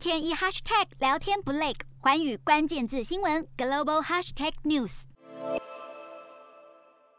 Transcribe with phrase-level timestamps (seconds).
[0.00, 5.02] 天一 hashtag 聊天不累，寰宇关键字新闻 global hashtag news。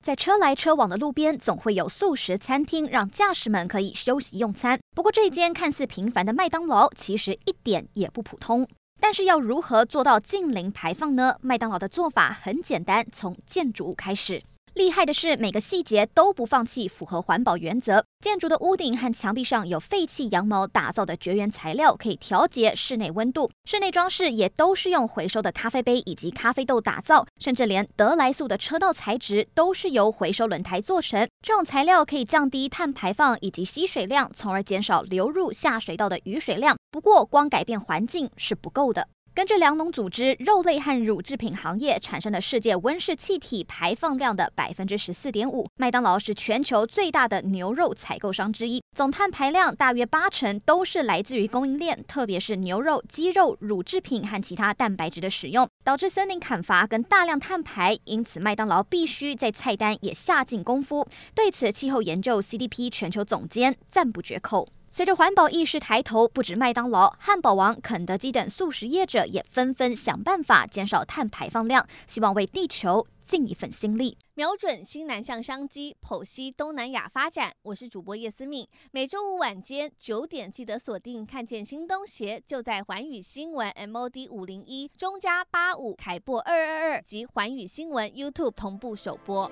[0.02, 4.80] 在车来车往的路边，总会有素食餐厅，让驾驶们可以休息用餐。
[4.96, 8.68] 不过，这间看似平凡的麦当劳，其实一点也不普通。
[9.00, 11.36] 但是，要如何做到近零排放呢？
[11.42, 14.42] 麦当劳的做法很简单，从建筑物开始。
[14.74, 18.06] 厉害的是，每个细节都不放弃，符合环保原则。
[18.24, 23.52] 建筑的屋顶和墙壁上有废弃羊毛打造的绝缘材料，可以调节室内温度。
[23.66, 31.28] 室内装饰也都是用回收的咖啡杯以及咖啡豆打造，甚至连得来素的车道材质都是由回收轮胎做成。
[31.46, 36.78] 这种材料可以降低碳排放以及吸水量，从而减少流入下水道的雨水量。
[36.90, 39.10] 不过，光改变环境是不够的。
[39.42, 45.68] 根据粮农组织，肉类和乳制品行业产生了世界温室气体排放量的百分之十四点五。
[45.78, 57.98] 麦当劳是全球最大的牛肉采购商之一，总碳排量大约八成都是来自于供应链，特别是牛肉、鸡肉、乳制品和其他蛋白质的使用，导致森林砍伐跟大量碳排。
[58.04, 61.08] 因此，麦当劳必须在菜单也下尽功夫。
[61.34, 64.68] 对此，气候研究 CDP 全球总监赞不绝口。
[64.94, 77.54] 随着环保意识抬头，不止麦当劳、汉堡王、肯德基等速食业者也纷纷想办法减少碳排放量，希望为地球尽一份心力，瞄准新南向商机，剖析东南亚发展。
[77.62, 89.50] 我是主播叶思敏，每周五晚间九点记得锁定，看见新东协就在环宇新闻 MOD 五零一中加八五凯播二二二及环宇新闻 YouTube 同步首播。